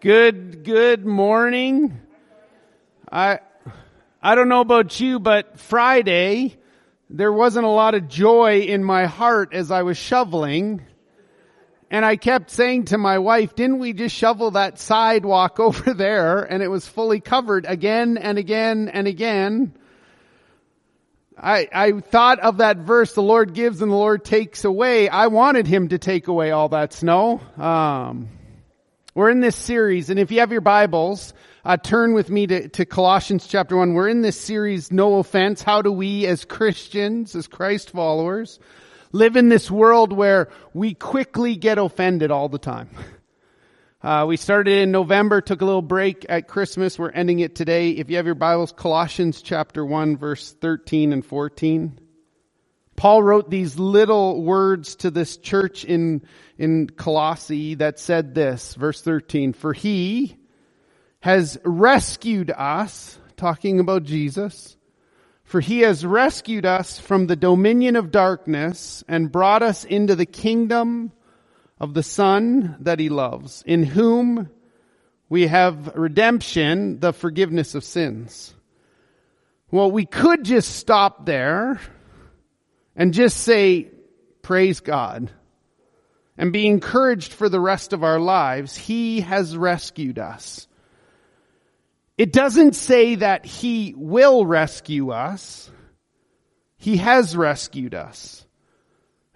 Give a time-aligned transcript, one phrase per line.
[0.00, 2.00] Good, good morning.
[3.10, 3.40] I,
[4.22, 6.56] I don't know about you, but Friday,
[7.10, 10.86] there wasn't a lot of joy in my heart as I was shoveling.
[11.90, 16.44] And I kept saying to my wife, didn't we just shovel that sidewalk over there?
[16.44, 19.74] And it was fully covered again and again and again.
[21.36, 25.08] I, I thought of that verse, the Lord gives and the Lord takes away.
[25.08, 27.40] I wanted him to take away all that snow.
[27.56, 28.28] Um,
[29.18, 31.34] we're in this series, and if you have your Bibles,
[31.64, 33.94] uh, turn with me to, to Colossians chapter 1.
[33.94, 35.60] We're in this series, No Offense.
[35.60, 38.60] How do we as Christians, as Christ followers,
[39.10, 42.90] live in this world where we quickly get offended all the time?
[44.00, 46.96] Uh, we started in November, took a little break at Christmas.
[46.96, 47.90] We're ending it today.
[47.90, 51.98] If you have your Bibles, Colossians chapter 1, verse 13 and 14.
[52.98, 56.22] Paul wrote these little words to this church in,
[56.58, 60.36] in Colossae that said this, verse 13, for he
[61.20, 64.76] has rescued us, talking about Jesus,
[65.44, 70.26] for he has rescued us from the dominion of darkness and brought us into the
[70.26, 71.12] kingdom
[71.78, 74.50] of the Son that he loves, in whom
[75.28, 78.56] we have redemption, the forgiveness of sins.
[79.70, 81.80] Well, we could just stop there
[82.98, 83.88] and just say,
[84.42, 85.30] praise God
[86.36, 88.76] and be encouraged for the rest of our lives.
[88.76, 90.66] He has rescued us.
[92.18, 95.70] It doesn't say that He will rescue us.
[96.76, 98.44] He has rescued us.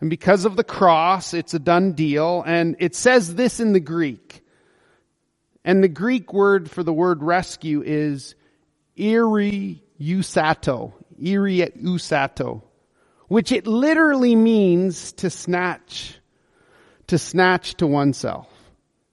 [0.00, 2.42] And because of the cross, it's a done deal.
[2.44, 4.44] And it says this in the Greek.
[5.64, 8.34] And the Greek word for the word rescue is
[8.98, 10.92] iriusato.
[11.20, 12.62] Iriusato
[13.32, 16.20] which it literally means to snatch,
[17.06, 18.46] to snatch to oneself.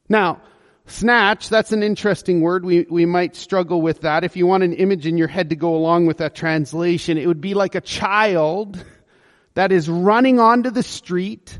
[0.10, 0.42] Now,
[0.88, 2.66] snatch, that's an interesting word.
[2.66, 4.26] We, we might struggle with that.
[4.26, 7.28] If you want an image in your head to go along with that translation, it
[7.28, 8.84] would be like a child
[9.54, 11.58] that is running onto the street.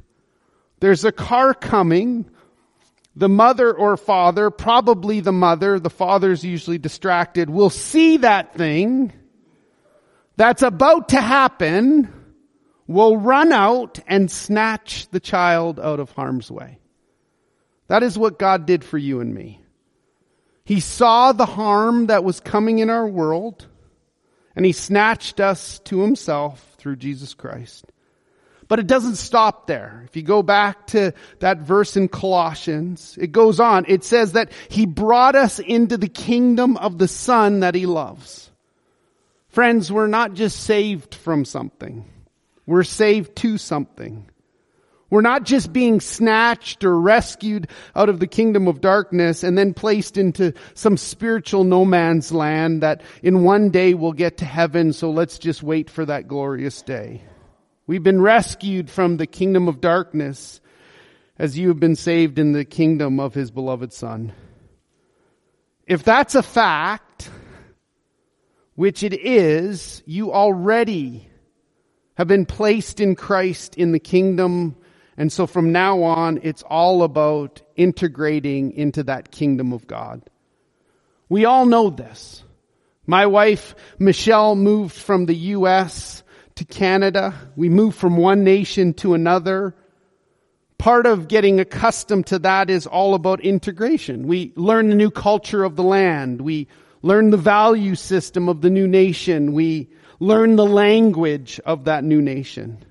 [0.82, 2.30] There's a car coming.
[3.16, 9.14] The mother or father, probably the mother, the father's usually distracted, will see that thing
[10.36, 12.19] that's about to happen
[12.90, 16.80] will run out and snatch the child out of harm's way.
[17.86, 19.62] That is what God did for you and me.
[20.66, 23.68] He saw the harm that was coming in our world
[24.56, 27.86] and he snatched us to himself through Jesus Christ.
[28.68, 30.04] But it doesn't stop there.
[30.08, 33.86] If you go back to that verse in Colossians, it goes on.
[33.88, 38.50] It says that he brought us into the kingdom of the son that he loves.
[39.50, 42.06] Friends, we're not just saved from something.
[42.70, 44.30] We're saved to something.
[45.10, 49.74] We're not just being snatched or rescued out of the kingdom of darkness and then
[49.74, 54.94] placed into some spiritual no man's land that in one day we'll get to heaven,
[54.94, 57.24] so let's just wait for that glorious day.
[57.88, 60.62] We've been rescued from the kingdom of darkness
[61.40, 64.32] as you have been saved in the kingdom of his beloved son.
[65.88, 67.32] If that's a fact,
[68.76, 71.30] which it is, you already
[72.20, 74.76] have been placed in Christ in the kingdom.
[75.16, 80.22] And so from now on, it's all about integrating into that kingdom of God.
[81.30, 82.44] We all know this.
[83.08, 86.22] My wife, Michelle, moved from the U.S.
[86.56, 87.34] to Canada.
[87.56, 89.74] We moved from one nation to another.
[90.78, 94.28] Part of getting accustomed to that is all about integration.
[94.28, 96.42] We learn the new culture of the land.
[96.42, 96.68] We
[97.02, 99.54] learn the value system of the new nation.
[99.54, 99.88] We
[100.20, 102.84] learn the language of that new nation.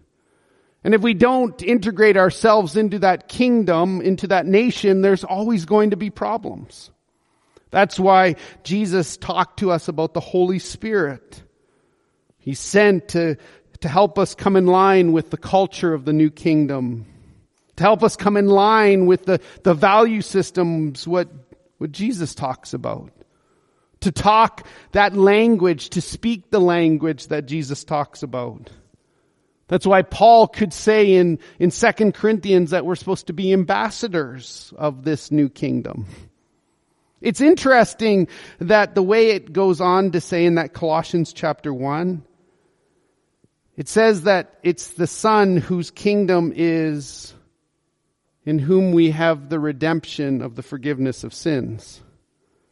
[0.84, 5.90] And if we don't integrate ourselves into that kingdom, into that nation, there's always going
[5.90, 6.90] to be problems.
[7.70, 11.42] That's why Jesus talked to us about the Holy Spirit.
[12.38, 13.36] He sent to,
[13.80, 17.04] to help us come in line with the culture of the new kingdom,
[17.76, 21.28] to help us come in line with the, the value systems, what,
[21.76, 23.10] what Jesus talks about
[24.00, 28.70] to talk that language, to speak the language that Jesus talks about.
[29.68, 34.72] That's why Paul could say in, in 2 Corinthians that we're supposed to be ambassadors
[34.76, 36.06] of this new kingdom.
[37.20, 38.28] It's interesting
[38.60, 42.22] that the way it goes on to say in that Colossians chapter 1,
[43.76, 47.34] it says that it's the Son whose kingdom is
[48.44, 52.00] in whom we have the redemption of the forgiveness of sins.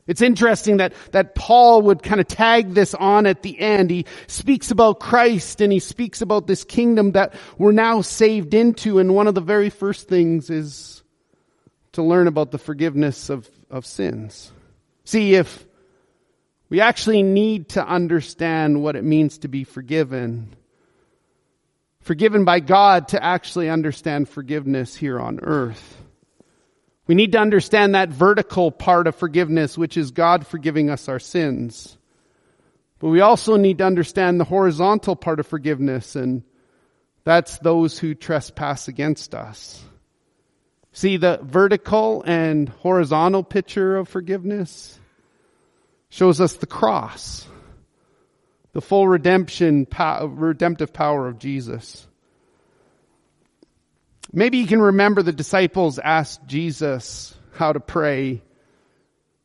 [0.07, 3.91] It's interesting that, that Paul would kind of tag this on at the end.
[3.91, 8.99] He speaks about Christ and he speaks about this kingdom that we're now saved into.
[8.99, 11.03] And one of the very first things is
[11.93, 14.53] to learn about the forgiveness of, of sins.
[15.05, 15.67] See, if
[16.69, 20.55] we actually need to understand what it means to be forgiven,
[22.01, 25.97] forgiven by God to actually understand forgiveness here on earth.
[27.07, 31.21] We need to understand that vertical part of forgiveness, which is God forgiving us our
[31.21, 31.97] sins.
[32.99, 36.43] But we also need to understand the horizontal part of forgiveness, and
[37.25, 39.85] that's those who trespass against us.
[40.93, 44.99] See the vertical and horizontal picture of forgiveness
[46.09, 47.47] shows us the cross,
[48.73, 52.09] the full redemption, redemptive power of Jesus.
[54.37, 58.43] Maybe you can remember the disciples asked Jesus how to pray.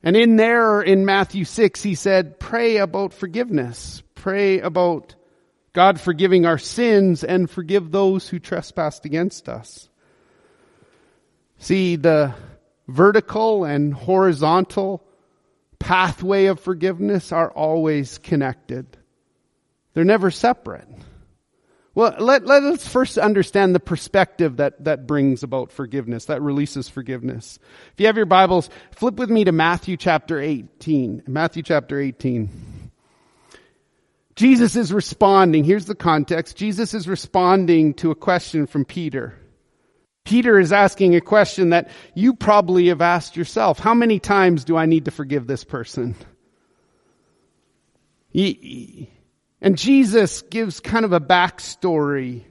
[0.04, 4.04] And in there, in Matthew 6, he said, pray about forgiveness.
[4.16, 5.16] Pray about
[5.72, 9.88] God forgiving our sins and forgive those who trespassed against us.
[11.60, 12.36] See, the
[12.86, 15.06] vertical and horizontal
[15.80, 18.98] pathway of forgiveness are always connected.
[19.94, 20.90] They're never separate.
[21.94, 26.88] Well, let, let us first understand the perspective that, that brings about forgiveness, that releases
[26.88, 27.60] forgiveness.
[27.94, 31.24] If you have your Bibles, flip with me to Matthew chapter 18.
[31.28, 32.50] Matthew chapter 18.
[34.36, 35.66] Jesus is responding.
[35.66, 36.56] Here's the context.
[36.56, 39.36] Jesus is responding to a question from Peter.
[40.24, 43.80] Peter is asking a question that you probably have asked yourself.
[43.80, 46.16] How many times do I need to forgive this person?
[49.62, 52.44] And Jesus gives kind of a backstory.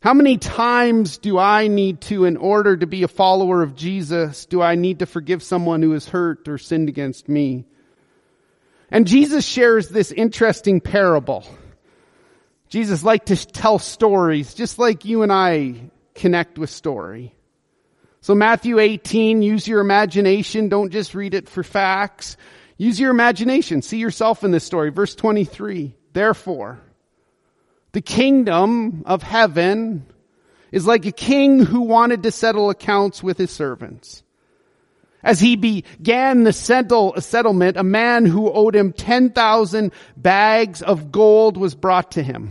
[0.00, 4.46] How many times do I need to, in order to be a follower of Jesus,
[4.46, 7.66] do I need to forgive someone who has hurt or sinned against me?
[8.90, 11.44] And Jesus shares this interesting parable.
[12.70, 17.34] Jesus liked to tell stories, just like you and I connect with story.
[18.22, 20.68] So Matthew 18, use your imagination.
[20.68, 22.36] Don't just read it for facts.
[22.80, 23.82] Use your imagination.
[23.82, 24.88] See yourself in this story.
[24.88, 25.94] Verse 23.
[26.14, 26.80] Therefore,
[27.92, 30.06] the kingdom of heaven
[30.72, 34.22] is like a king who wanted to settle accounts with his servants.
[35.22, 41.58] As he began the settle, settlement, a man who owed him 10,000 bags of gold
[41.58, 42.48] was brought to him.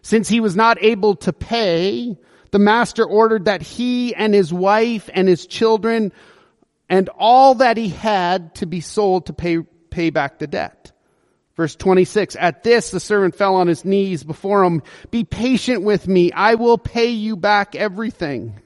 [0.00, 2.16] Since he was not able to pay,
[2.52, 6.12] the master ordered that he and his wife and his children
[6.88, 9.58] and all that he had to be sold to pay,
[9.90, 10.92] pay back the debt.
[11.56, 14.82] Verse 26, at this the servant fell on his knees before him.
[15.10, 16.30] Be patient with me.
[16.30, 18.60] I will pay you back everything.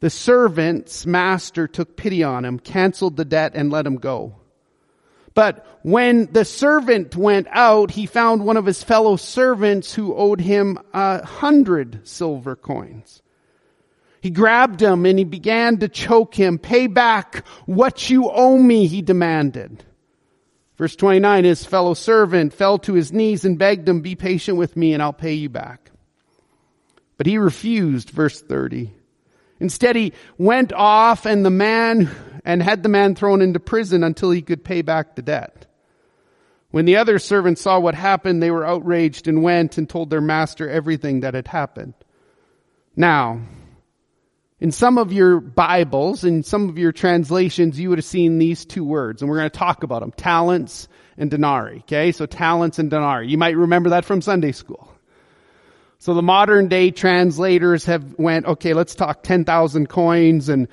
[0.00, 4.34] The servant's master took pity on him, canceled the debt and let him go.
[5.34, 10.40] But when the servant went out, he found one of his fellow servants who owed
[10.40, 13.22] him a hundred silver coins.
[14.24, 16.58] He grabbed him and he began to choke him.
[16.58, 19.84] Pay back what you owe me, he demanded.
[20.78, 24.78] Verse 29, his fellow servant fell to his knees and begged him, be patient with
[24.78, 25.90] me and I'll pay you back.
[27.18, 28.94] But he refused, verse 30.
[29.60, 32.10] Instead, he went off and the man,
[32.46, 35.66] and had the man thrown into prison until he could pay back the debt.
[36.70, 40.22] When the other servants saw what happened, they were outraged and went and told their
[40.22, 41.92] master everything that had happened.
[42.96, 43.42] Now,
[44.64, 48.64] in some of your Bibles, in some of your translations, you would have seen these
[48.64, 50.10] two words, and we're going to talk about them.
[50.10, 51.80] Talents and denarii.
[51.80, 52.12] Okay?
[52.12, 53.28] So talents and denarii.
[53.28, 54.90] You might remember that from Sunday school.
[55.98, 60.68] So the modern day translators have went, okay, let's talk 10,000 coins and,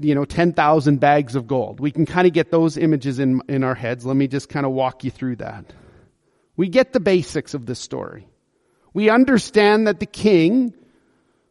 [0.00, 1.78] you know, 10,000 bags of gold.
[1.78, 4.06] We can kind of get those images in, in our heads.
[4.06, 5.74] Let me just kind of walk you through that.
[6.56, 8.28] We get the basics of this story.
[8.94, 10.72] We understand that the king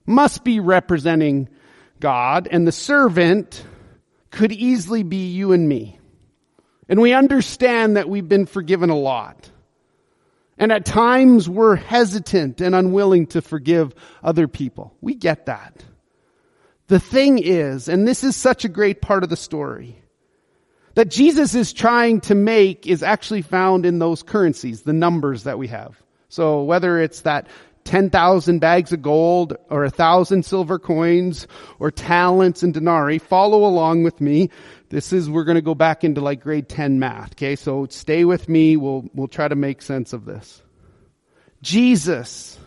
[0.08, 1.48] must be representing
[2.00, 3.64] God, and the servant
[4.32, 6.00] could easily be you and me.
[6.88, 9.50] And we understand that we've been forgiven a lot.
[10.58, 14.96] And at times we're hesitant and unwilling to forgive other people.
[15.02, 15.84] We get that.
[16.88, 19.98] The thing is, and this is such a great part of the story,
[20.94, 25.58] that Jesus is trying to make is actually found in those currencies, the numbers that
[25.58, 26.02] we have.
[26.30, 27.48] So whether it's that
[27.86, 31.48] 10,000 bags of gold or a thousand silver coins
[31.80, 34.50] or talents and denarii, follow along with me.
[34.90, 37.34] This is, we're going to go back into like grade 10 math.
[37.34, 37.56] Okay.
[37.56, 38.76] So stay with me.
[38.76, 40.62] We'll, we'll try to make sense of this.
[41.62, 42.60] Jesus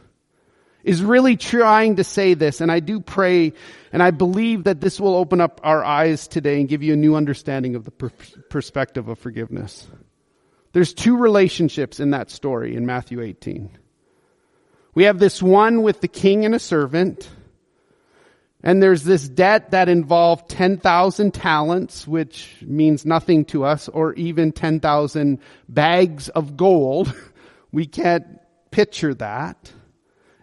[0.83, 3.53] is really trying to say this, and I do pray
[3.93, 6.97] and I believe that this will open up our eyes today and give you a
[6.97, 8.11] new understanding of the per-
[8.49, 9.87] perspective of forgiveness.
[10.73, 13.71] There's two relationships in that story in Matthew 18.
[14.99, 17.31] We have this one with the king and a servant.
[18.65, 24.51] And there's this debt that involved 10,000 talents, which means nothing to us, or even
[24.51, 25.39] 10,000
[25.69, 27.15] bags of gold.
[27.71, 28.27] We can't
[28.73, 29.71] picture that.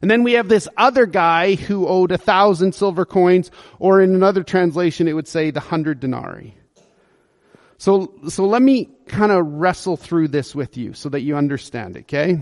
[0.01, 4.15] And then we have this other guy who owed a thousand silver coins, or in
[4.15, 6.55] another translation, it would say the hundred denarii.
[7.77, 11.97] So, so let me kind of wrestle through this with you so that you understand,
[11.97, 12.39] it, okay?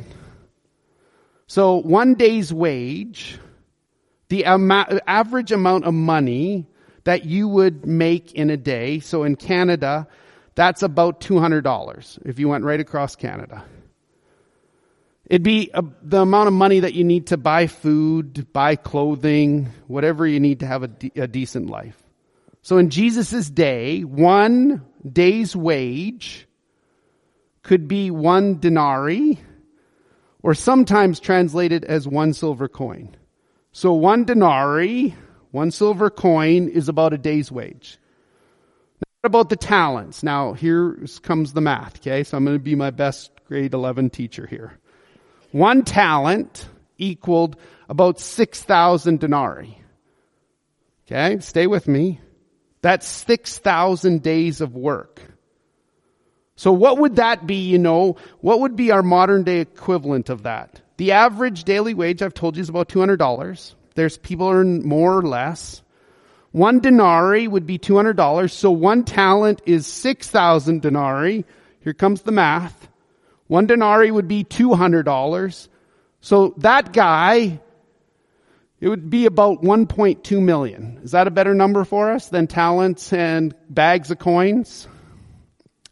[1.48, 3.40] So one day's wage
[4.34, 6.66] the amount, average amount of money
[7.04, 9.00] that you would make in a day.
[9.00, 10.08] So in Canada,
[10.56, 13.64] that's about $200 if you went right across Canada.
[15.28, 19.70] It'd be a, the amount of money that you need to buy food, buy clothing,
[19.88, 22.02] whatever you need to have a, de- a decent life.
[22.64, 26.48] So in Jesus' day, one day's wage
[27.62, 29.40] could be one denarii,
[30.44, 33.16] or sometimes translated as one silver coin.
[33.72, 35.16] So one denarii,
[35.52, 37.98] one silver coin is about a day's wage.
[39.22, 40.22] What about the talents?
[40.22, 42.24] Now here comes the math, okay?
[42.24, 44.78] So I'm going to be my best grade 11 teacher here.
[45.52, 47.56] One talent equaled
[47.88, 49.78] about 6,000 denarii.
[51.06, 52.20] Okay, stay with me.
[52.82, 55.22] That's 6,000 days of work.
[56.56, 58.18] So what would that be, you know?
[58.42, 60.82] What would be our modern day equivalent of that?
[60.98, 63.74] The average daily wage, I've told you, is about $200.
[63.96, 65.82] There's people earn more or less.
[66.52, 68.52] One denarii would be $200.
[68.52, 71.46] So one talent is 6,000 denarii.
[71.80, 72.88] Here comes the math.
[73.48, 75.68] One denarii would be $200.
[76.22, 77.60] So that guy,
[78.80, 81.00] it would be about 1.2 million.
[81.04, 84.88] Is that a better number for us than talents and bags of coins?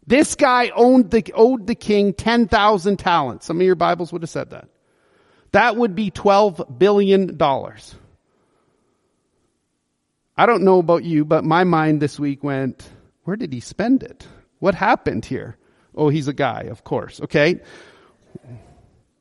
[0.08, 3.46] This guy owned the, owed the king 10,000 talents.
[3.46, 4.67] Some of your Bibles would have said that.
[5.51, 7.38] That would be $12 billion.
[10.38, 12.89] I don't know about you, but my mind this week went,
[13.25, 14.27] where did he spend it?
[14.60, 15.58] What happened here?
[15.93, 17.22] Oh, he's a guy, of course.
[17.22, 17.60] Okay.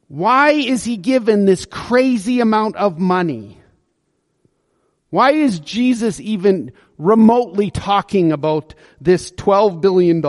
[0.09, 3.60] Why is he given this crazy amount of money?
[5.11, 10.25] Why is Jesus even remotely talking about this $12 billion?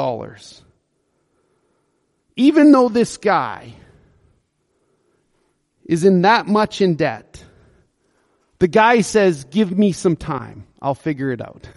[2.35, 3.73] Even though this guy
[5.91, 7.43] is in that much in debt.
[8.59, 10.65] The guy says, give me some time.
[10.81, 11.67] I'll figure it out.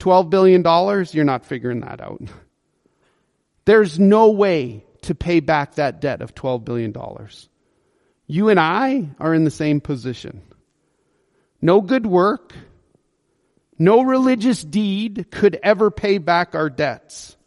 [0.00, 2.20] $12 billion, you're not figuring that out.
[3.64, 6.92] There's no way to pay back that debt of $12 billion.
[8.26, 10.42] You and I are in the same position.
[11.64, 12.52] No good work,
[13.78, 17.38] no religious deed could ever pay back our debts.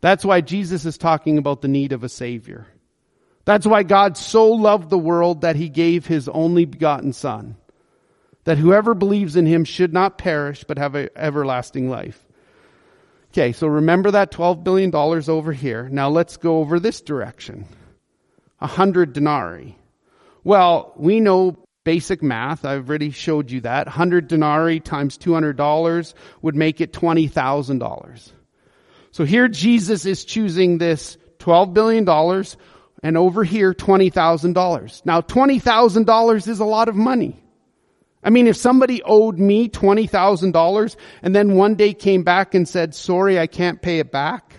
[0.00, 2.66] That's why Jesus is talking about the need of a Savior.
[3.44, 7.56] That's why God so loved the world that he gave his only begotten son.
[8.44, 12.24] That whoever believes in him should not perish, but have an everlasting life.
[13.32, 15.90] Okay, so remember that $12 billion over here.
[15.90, 17.66] Now let's go over this direction.
[18.62, 19.76] A hundred denarii.
[20.42, 22.64] Well, we know basic math.
[22.64, 23.86] I've already showed you that.
[23.86, 28.32] 100 denarii times $200 would make it $20,000.
[29.12, 32.44] So here Jesus is choosing this $12 billion
[33.04, 35.06] and over here, $20,000.
[35.06, 37.40] Now, $20,000 is a lot of money.
[38.20, 42.96] I mean, if somebody owed me $20,000 and then one day came back and said,
[42.96, 44.56] sorry, I can't pay it back,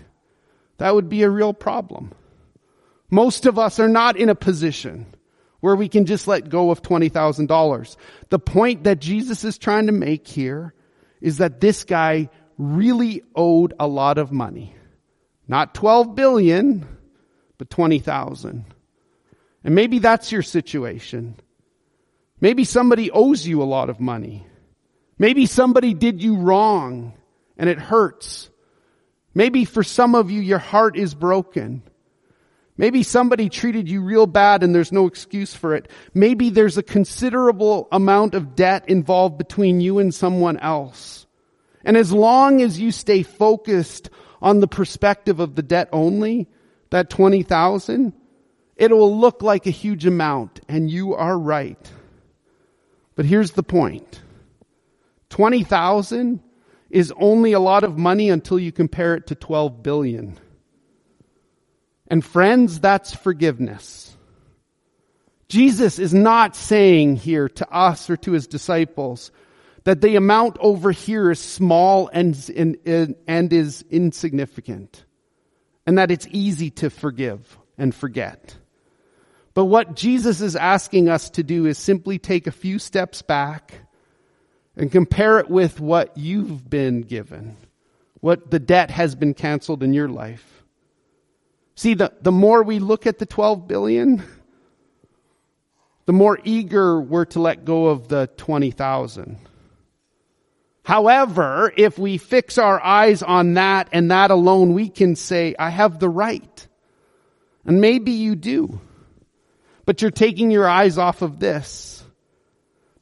[0.78, 2.14] that would be a real problem.
[3.10, 5.04] Most of us are not in a position
[5.60, 7.96] where we can just let go of $20,000.
[8.30, 10.74] The point that Jesus is trying to make here
[11.20, 14.74] is that this guy really owed a lot of money.
[15.46, 16.86] Not 12 billion,
[17.56, 18.64] but 20,000.
[19.64, 21.36] And maybe that's your situation.
[22.40, 24.46] Maybe somebody owes you a lot of money.
[25.18, 27.14] Maybe somebody did you wrong
[27.56, 28.48] and it hurts.
[29.34, 31.82] Maybe for some of you, your heart is broken.
[32.78, 35.90] Maybe somebody treated you real bad and there's no excuse for it.
[36.14, 41.26] Maybe there's a considerable amount of debt involved between you and someone else.
[41.84, 46.46] And as long as you stay focused on the perspective of the debt only,
[46.90, 48.12] that 20,000,
[48.76, 51.90] it will look like a huge amount, and you are right.
[53.16, 54.22] But here's the point.
[55.30, 56.40] 20,000
[56.88, 60.38] is only a lot of money until you compare it to 12 billion.
[62.08, 64.16] And friends, that's forgiveness.
[65.48, 69.30] Jesus is not saying here to us or to his disciples
[69.84, 72.36] that the amount over here is small and,
[72.84, 75.04] and, and is insignificant
[75.86, 78.56] and that it's easy to forgive and forget.
[79.54, 83.74] But what Jesus is asking us to do is simply take a few steps back
[84.76, 87.56] and compare it with what you've been given,
[88.20, 90.57] what the debt has been canceled in your life.
[91.78, 94.24] See, the, the more we look at the 12 billion,
[96.06, 99.38] the more eager we're to let go of the 20,000.
[100.82, 105.70] However, if we fix our eyes on that and that alone, we can say, I
[105.70, 106.66] have the right.
[107.64, 108.80] And maybe you do.
[109.86, 112.02] But you're taking your eyes off of this.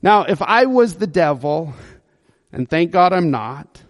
[0.02, 1.72] Now, if I was the devil,
[2.52, 3.82] and thank God I'm not,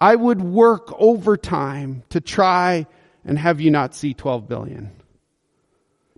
[0.00, 2.86] I would work overtime to try
[3.26, 4.92] and have you not see 12 billion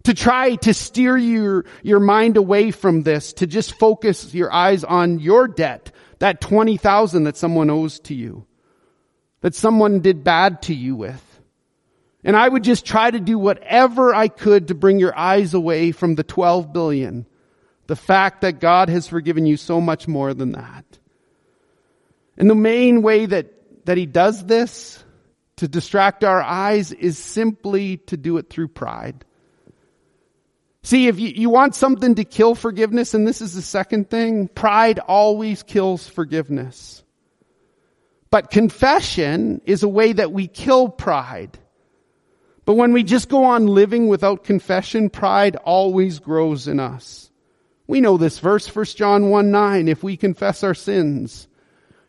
[0.08, 4.82] to try to steer your, your mind away from this, to just focus your eyes
[4.82, 8.46] on your debt, that 20,000 that someone owes to you,
[9.42, 11.22] that someone did bad to you with.
[12.24, 15.92] And I would just try to do whatever I could to bring your eyes away
[15.92, 17.26] from the 12 billion,
[17.86, 20.84] the fact that God has forgiven you so much more than that.
[22.38, 25.04] And the main way that, that he does this
[25.58, 29.24] to distract our eyes is simply to do it through pride.
[30.82, 34.48] See, if you, you want something to kill forgiveness, and this is the second thing,
[34.48, 37.02] pride always kills forgiveness.
[38.30, 41.58] But confession is a way that we kill pride.
[42.64, 47.30] But when we just go on living without confession, pride always grows in us.
[47.86, 51.48] We know this verse, 1 John 1 9, if we confess our sins,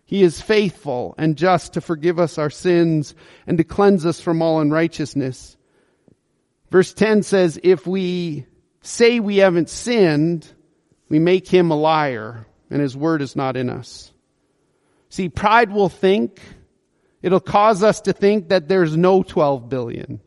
[0.10, 3.14] he is faithful and just to forgive us our sins
[3.46, 5.56] and to cleanse us from all unrighteousness.
[6.72, 8.48] Verse 10 says, if we
[8.82, 10.52] say we haven't sinned,
[11.10, 14.12] we make him a liar and his word is not in us.
[15.10, 16.42] See, pride will think,
[17.22, 20.22] it'll cause us to think that there's no 12 billion.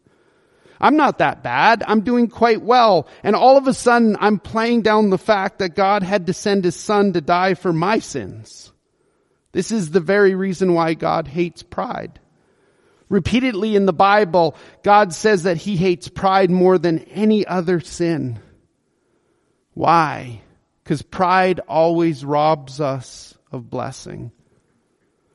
[0.81, 1.83] I'm not that bad.
[1.85, 3.09] I'm doing quite well.
[3.25, 6.63] And all of a sudden, I'm playing down the fact that God had to send
[6.63, 8.72] his son to die for my sins.
[9.53, 12.19] This is the very reason why God hates pride.
[13.09, 18.41] Repeatedly in the Bible, God says that he hates pride more than any other sin.
[19.75, 20.41] Why?
[20.83, 24.33] Because pride always robs us of blessing.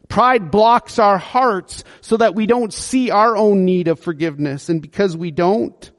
[0.10, 4.70] Pride blocks our hearts so that we don't see our own need of forgiveness.
[4.70, 5.92] And because we don't,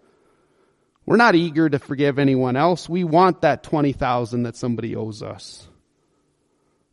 [1.07, 2.88] we're not eager to forgive anyone else.
[2.88, 5.67] We want that 20,000 that somebody owes us.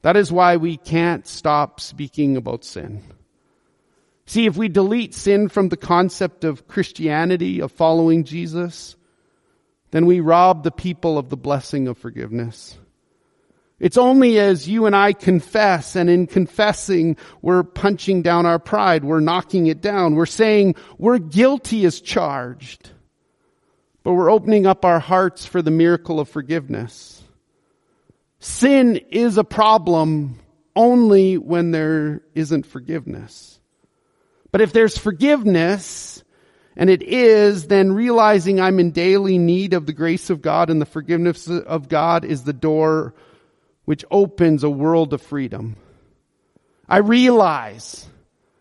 [0.05, 3.01] That is why we can't stop speaking about sin.
[4.27, 8.95] See, if we delete sin from the concept of Christianity, of following Jesus,
[9.89, 12.77] then we rob the people of the blessing of forgiveness.
[13.79, 19.03] It's only as you and I confess, and in confessing, we're punching down our pride,
[19.03, 22.91] we're knocking it down, we're saying we're guilty as charged,
[24.03, 27.23] but we're opening up our hearts for the miracle of forgiveness.
[28.39, 30.39] Sin is a problem
[30.75, 33.59] only when there isn't forgiveness.
[34.51, 36.23] But if there's forgiveness,
[36.77, 40.81] and it is, then realizing I'm in daily need of the grace of God and
[40.81, 43.13] the forgiveness of God is the door
[43.85, 45.77] which opens a world of freedom.
[46.89, 48.07] I realize,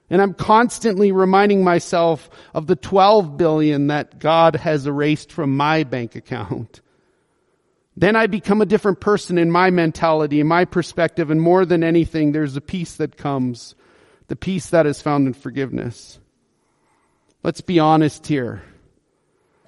[0.08, 5.82] and I'm constantly reminding myself of the 12 billion that God has erased from my
[5.84, 6.80] bank account.
[7.96, 11.84] Then I become a different person in my mentality, in my perspective, and more than
[11.84, 13.74] anything, there's a peace that comes
[14.28, 16.18] the peace that is found in forgiveness.
[17.42, 18.62] Let's be honest here.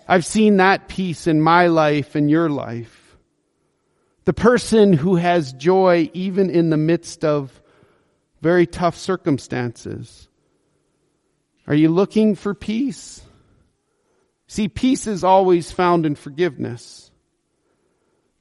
[0.08, 3.16] I've seen that peace in my life and your life.
[4.24, 7.60] The person who has joy even in the midst of
[8.40, 10.28] very tough circumstances.
[11.66, 13.20] Are you looking for peace?
[14.46, 17.05] See, peace is always found in forgiveness.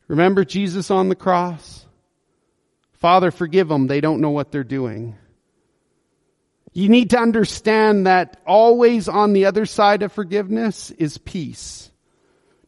[0.07, 1.85] Remember Jesus on the cross?
[2.93, 3.87] Father, forgive them.
[3.87, 5.15] They don't know what they're doing.
[6.73, 11.89] You need to understand that always on the other side of forgiveness is peace.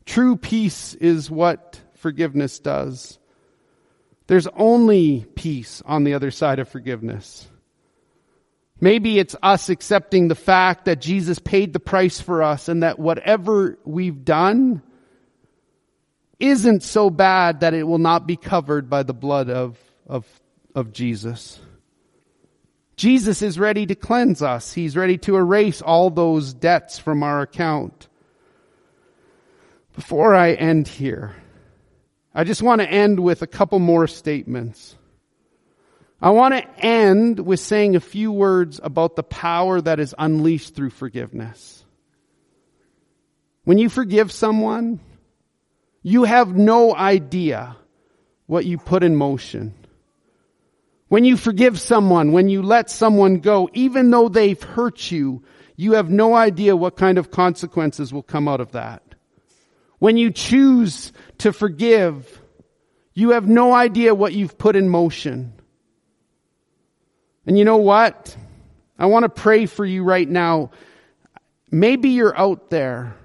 [0.05, 3.19] True peace is what forgiveness does.
[4.27, 7.47] There's only peace on the other side of forgiveness.
[8.79, 12.99] Maybe it's us accepting the fact that Jesus paid the price for us and that
[12.99, 14.83] whatever we've done
[16.39, 20.25] isn't so bad that it will not be covered by the blood of, of,
[20.75, 21.59] of Jesus.
[22.95, 24.73] Jesus is ready to cleanse us.
[24.73, 28.07] He's ready to erase all those debts from our account.
[29.95, 31.35] Before I end here,
[32.33, 34.95] I just want to end with a couple more statements.
[36.21, 40.75] I want to end with saying a few words about the power that is unleashed
[40.75, 41.83] through forgiveness.
[43.63, 44.99] When you forgive someone,
[46.07, 47.75] you have no idea
[48.45, 49.73] what you put in motion.
[51.09, 55.43] When you forgive someone, when you let someone go, even though they've hurt you,
[55.75, 59.03] you have no idea what kind of consequences will come out of that.
[59.99, 62.41] When you choose to forgive,
[63.13, 65.51] you have no idea what you've put in motion.
[67.45, 68.33] And you know what?
[68.97, 70.71] I want to pray for you right now.
[71.69, 73.17] Maybe you're out there.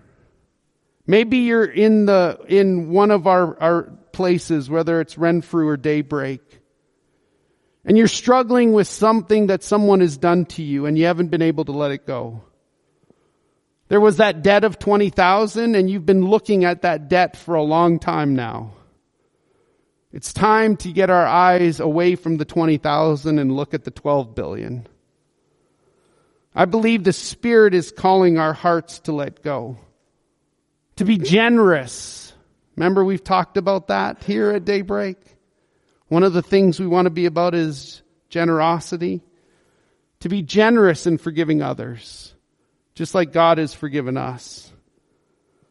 [1.06, 6.40] Maybe you're in the, in one of our, our places, whether it's Renfrew or Daybreak.
[7.84, 11.42] And you're struggling with something that someone has done to you and you haven't been
[11.42, 12.42] able to let it go.
[13.88, 17.62] There was that debt of 20,000 and you've been looking at that debt for a
[17.62, 18.72] long time now.
[20.12, 24.34] It's time to get our eyes away from the 20,000 and look at the 12
[24.34, 24.86] billion.
[26.54, 29.78] I believe the Spirit is calling our hearts to let go.
[31.02, 32.32] To be generous.
[32.76, 35.16] Remember we've talked about that here at daybreak?
[36.06, 39.20] One of the things we want to be about is generosity.
[40.20, 42.32] To be generous in forgiving others.
[42.94, 44.72] Just like God has forgiven us.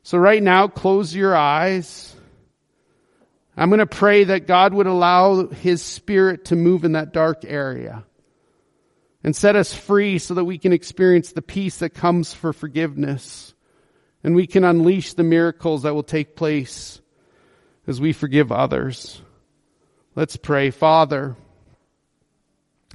[0.04, 2.13] So right now, close your eyes.
[3.56, 7.46] I'm going to pray that God would allow His Spirit to move in that dark
[7.46, 8.04] area
[9.24, 13.54] and set us free so that we can experience the peace that comes for forgiveness
[14.24, 17.02] and we can unleash the miracles that will take place
[17.88, 19.22] as we forgive others.
[20.16, 20.72] Let's pray.
[20.72, 21.36] Father,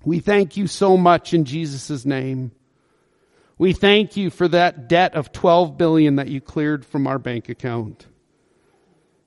[0.05, 2.53] we thank you so much in Jesus' name.
[3.59, 7.49] We thank you for that debt of 12 billion that you cleared from our bank
[7.49, 8.07] account.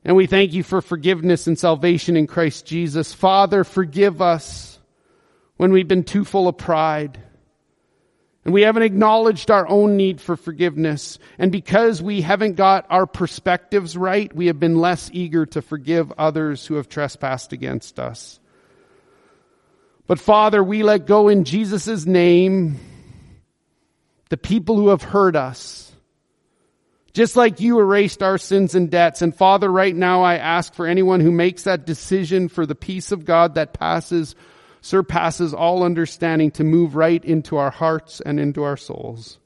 [0.05, 3.13] And we thank you for forgiveness and salvation in Christ Jesus.
[3.13, 4.79] Father, forgive us
[5.57, 7.19] when we've been too full of pride.
[8.45, 11.19] And we haven't acknowledged our own need for forgiveness.
[11.37, 16.11] And because we haven't got our perspectives right, we have been less eager to forgive
[16.17, 18.39] others who have trespassed against us.
[20.07, 22.79] But Father, we let go in Jesus' name
[24.29, 25.89] the people who have hurt us
[27.13, 29.21] just like you erased our sins and debts.
[29.21, 33.11] And Father, right now I ask for anyone who makes that decision for the peace
[33.11, 34.35] of God that passes,
[34.81, 39.39] surpasses all understanding to move right into our hearts and into our souls.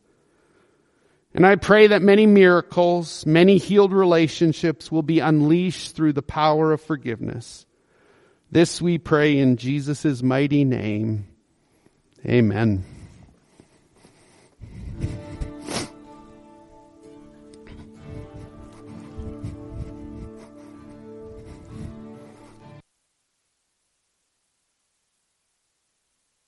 [1.34, 6.72] And I pray that many miracles, many healed relationships will be unleashed through the power
[6.72, 7.66] of forgiveness.
[8.52, 11.28] This we pray in Jesus' mighty name.
[12.24, 12.86] Amen.